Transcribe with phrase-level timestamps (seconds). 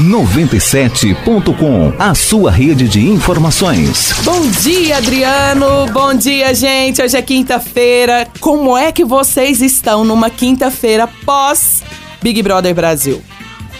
[0.00, 4.14] 97.com, a sua rede de informações.
[4.24, 5.84] Bom dia, Adriano.
[5.92, 7.02] Bom dia, gente.
[7.02, 8.26] Hoje é quinta-feira.
[8.40, 11.82] Como é que vocês estão numa quinta-feira pós
[12.22, 13.22] Big Brother Brasil?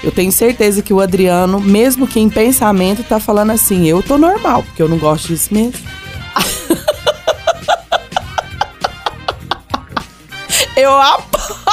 [0.05, 4.19] Eu tenho certeza que o Adriano, mesmo que em pensamento, tá falando assim: eu tô
[4.19, 5.81] normal, porque eu não gosto disso mesmo.
[10.77, 11.72] eu aposto.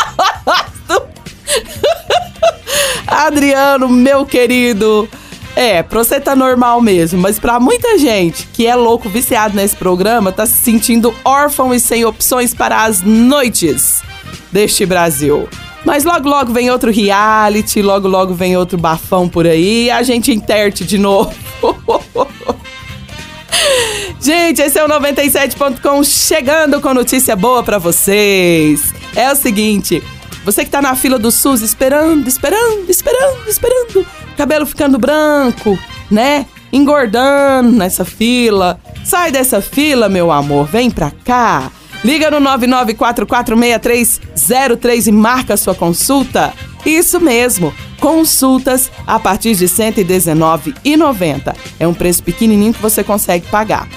[3.09, 5.09] Adriano, meu querido.
[5.55, 9.75] É, pra você tá normal mesmo, mas pra muita gente que é louco, viciado nesse
[9.75, 14.01] programa, tá se sentindo órfão e sem opções para as noites
[14.51, 15.49] deste Brasil.
[15.83, 20.31] Mas logo, logo vem outro reality, logo, logo vem outro bafão por aí a gente
[20.31, 21.33] interte de novo.
[24.21, 28.93] gente, esse é o 97.com chegando com notícia boa para vocês.
[29.15, 30.03] É o seguinte,
[30.43, 34.05] você que tá na fila do SUS esperando, esperando, esperando, esperando,
[34.37, 35.77] cabelo ficando branco,
[36.09, 36.45] né?
[36.71, 38.79] Engordando nessa fila.
[39.03, 41.71] Sai dessa fila, meu amor, vem pra cá.
[42.03, 46.53] Liga no 99446303 e marca sua consulta.
[46.85, 51.53] Isso mesmo, consultas a partir de R$ 119,90.
[51.79, 53.87] É um preço pequenininho que você consegue pagar.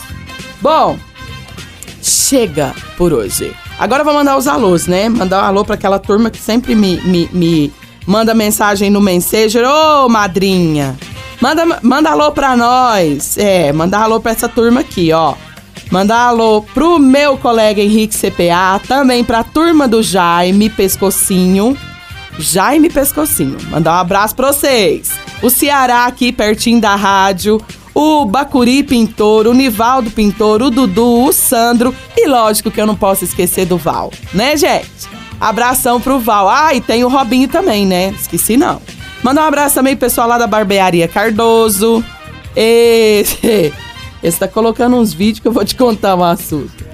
[0.62, 0.98] Bom,
[2.02, 3.54] chega por hoje.
[3.78, 5.10] Agora vou mandar os alôs, né?
[5.10, 7.74] Mandar um alô para aquela turma que sempre me, me, me
[8.08, 9.66] manda mensagem no Messenger.
[9.66, 10.98] Ô, oh, madrinha!
[11.42, 13.38] Manda, manda alô pra nós.
[13.38, 15.36] É, manda alô pra essa turma aqui, ó.
[15.92, 21.78] Mandar alô pro meu colega Henrique CPA, também pra turma do Jaime Pescocinho.
[22.40, 23.58] Jaime Pescocinho.
[23.70, 25.25] Mandar um abraço pra vocês.
[25.42, 27.62] O Ceará aqui pertinho da rádio.
[27.94, 32.96] O Bacuri Pintor, o Nivaldo Pintor, o Dudu, o Sandro e lógico que eu não
[32.96, 35.08] posso esquecer do Val, né, gente?
[35.40, 36.50] Abração pro Val.
[36.50, 38.10] Ah, e tem o Robinho também, né?
[38.10, 38.82] Esqueci não.
[39.24, 42.04] Manda um abraço também pro pessoal lá da Barbearia Cardoso.
[42.54, 43.74] Esse,
[44.22, 46.86] esse tá colocando uns vídeos que eu vou te contar um assunto.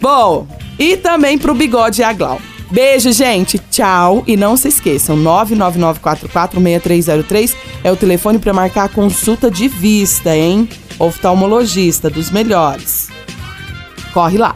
[0.00, 0.46] Bom,
[0.78, 2.40] e também pro Bigode e a Glau.
[2.70, 3.58] Beijo, gente.
[3.58, 4.22] Tchau.
[4.26, 10.68] E não se esqueçam, 999446303 é o telefone para marcar a consulta de vista, hein?
[10.98, 13.08] Oftalmologista dos melhores.
[14.12, 14.54] Corre lá.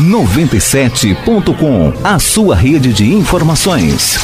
[0.00, 4.18] 97.com, a sua rede de informações.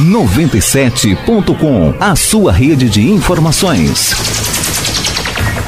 [0.00, 4.14] 97.com, a sua rede de informações.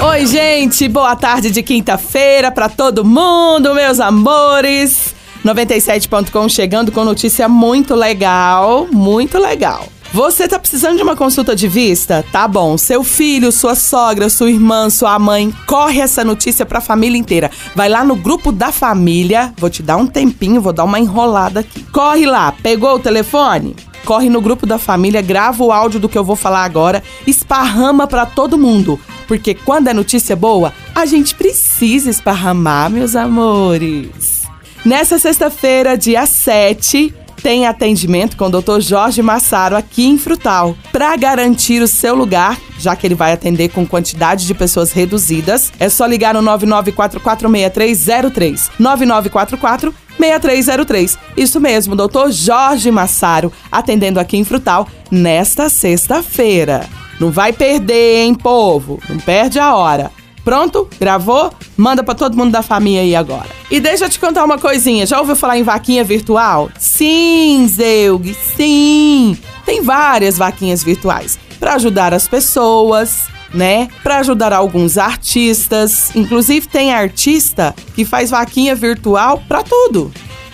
[0.02, 5.14] Oi, gente, boa tarde de quinta-feira para todo mundo, meus amores.
[5.44, 9.86] 97.com chegando com notícia muito legal, muito legal.
[10.10, 12.24] Você tá precisando de uma consulta de vista?
[12.32, 12.78] Tá bom.
[12.78, 17.50] Seu filho, sua sogra, sua irmã, sua mãe, corre essa notícia pra família inteira.
[17.76, 21.60] Vai lá no grupo da família, vou te dar um tempinho, vou dar uma enrolada
[21.60, 21.82] aqui.
[21.92, 23.76] Corre lá, pegou o telefone?
[24.10, 28.08] corre no grupo da família, grava o áudio do que eu vou falar agora, esparrama
[28.08, 28.98] para todo mundo.
[29.30, 34.42] Porque quando é notícia boa, a gente precisa esparramar, meus amores.
[34.84, 38.80] Nessa sexta-feira, dia 7, tem atendimento com o Dr.
[38.80, 40.76] Jorge Massaro aqui em Frutal.
[40.90, 45.72] Para garantir o seu lugar, já que ele vai atender com quantidade de pessoas reduzidas,
[45.78, 48.68] é só ligar no 99446303.
[48.80, 51.16] 9944 6303.
[51.36, 56.88] Isso mesmo, doutor Jorge Massaro, atendendo aqui em Frutal nesta sexta-feira.
[57.20, 58.98] Não vai perder, hein, povo?
[59.08, 60.10] Não perde a hora.
[60.42, 60.88] Pronto?
[60.98, 61.52] Gravou?
[61.76, 63.46] Manda para todo mundo da família aí agora.
[63.70, 65.04] E deixa eu te contar uma coisinha.
[65.04, 66.70] Já ouviu falar em vaquinha virtual?
[66.78, 69.36] Sim, Zeug, sim.
[69.66, 73.88] Tem várias vaquinhas virtuais para ajudar as pessoas, né?
[74.02, 76.10] Para ajudar alguns artistas.
[76.16, 80.10] Inclusive tem artista que faz vaquinha virtual para tudo.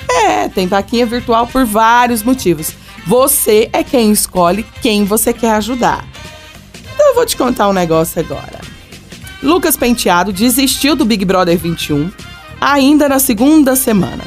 [0.09, 2.73] É, tem vaquinha virtual por vários motivos.
[3.07, 6.05] Você é quem escolhe quem você quer ajudar.
[6.96, 8.58] Então eu vou te contar um negócio agora.
[9.43, 12.10] Lucas Penteado desistiu do Big Brother 21
[12.58, 14.25] ainda na segunda semana,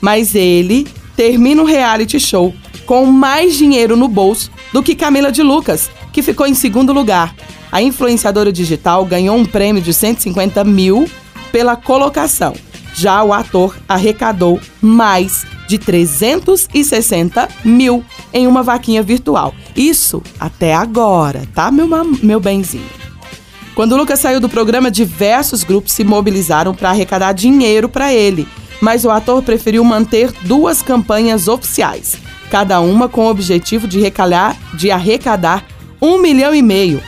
[0.00, 0.86] mas ele
[1.16, 2.54] termina o reality show
[2.86, 7.34] com mais dinheiro no bolso do que Camila de Lucas, que ficou em segundo lugar.
[7.72, 11.10] A influenciadora digital ganhou um prêmio de 150 mil
[11.50, 12.54] pela colocação.
[12.94, 19.54] Já o ator arrecadou mais de 360 mil em uma vaquinha virtual.
[19.76, 21.88] Isso até agora, tá, meu,
[22.22, 23.02] meu benzinho?
[23.74, 28.46] Quando Lucas saiu do programa, diversos grupos se mobilizaram para arrecadar dinheiro para ele,
[28.80, 32.16] mas o ator preferiu manter duas campanhas oficiais,
[32.50, 35.64] cada uma com o objetivo de, recalhar, de arrecadar
[36.00, 37.02] um milhão e meio.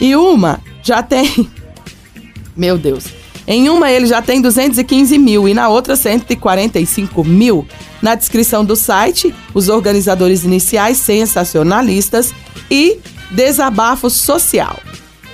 [0.00, 1.48] E uma já tem.
[2.56, 3.06] Meu Deus!
[3.46, 7.66] Em uma ele já tem 215 mil e na outra 145 mil.
[8.02, 12.34] Na descrição do site, os organizadores iniciais sensacionalistas
[12.70, 12.98] e
[13.30, 14.78] desabafo social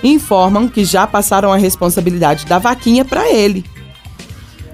[0.02, 3.64] informam que já passaram a responsabilidade da vaquinha para ele.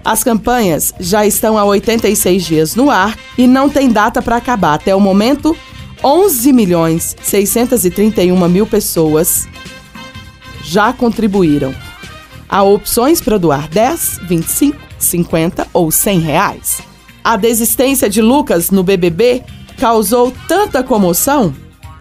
[0.05, 4.75] As campanhas já estão há 86 dias no ar e não tem data para acabar.
[4.75, 5.57] Até o momento,
[6.03, 9.47] 11 milhões 631 mil pessoas
[10.65, 11.73] já contribuíram.
[12.49, 16.92] Há opções para doar 10, 25, 50 ou 100 reais.
[17.25, 19.43] A desistência de Lucas no BBB
[19.79, 21.55] causou tanta comoção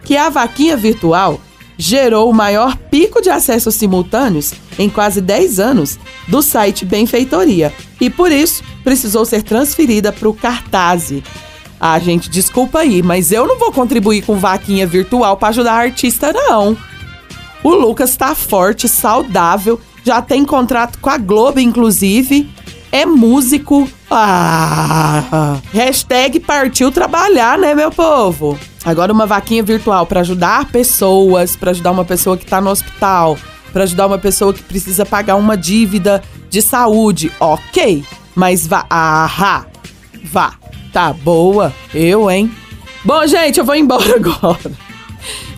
[0.04, 1.40] que a vaquinha virtual
[1.78, 8.10] gerou o maior pico de acessos simultâneos em quase 10 anos do site Benfeitoria e
[8.10, 11.14] por isso precisou ser transferida para o Cartaz.
[11.80, 15.82] Ah, gente, desculpa aí, mas eu não vou contribuir com vaquinha virtual para ajudar a
[15.82, 16.78] artista, não.
[17.64, 22.50] O Lucas tá forte, saudável, já tem contrato com a Globo, inclusive,
[22.92, 23.90] é músico.
[24.14, 28.60] Ah, hashtag partiu trabalhar, né, meu povo?
[28.84, 33.38] Agora uma vaquinha virtual para ajudar pessoas, para ajudar uma pessoa que está no hospital,
[33.72, 38.04] para ajudar uma pessoa que precisa pagar uma dívida de saúde, ok?
[38.36, 39.66] Mas vá, ahá,
[40.26, 40.56] vá,
[40.92, 42.52] tá boa, eu, hein?
[43.06, 44.72] Bom, gente, eu vou embora agora.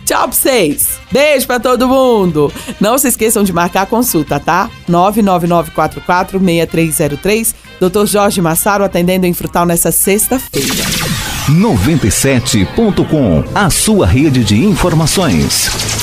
[0.04, 1.00] Tchau pra vocês.
[1.10, 2.52] Beijo pra todo mundo.
[2.78, 4.70] Não se esqueçam de marcar a consulta, tá?
[4.88, 7.54] 999446303.
[7.80, 8.06] Dr.
[8.06, 10.84] Jorge Massaro atendendo em Frutal nessa sexta-feira.
[11.50, 15.93] 97.com, a sua rede de informações.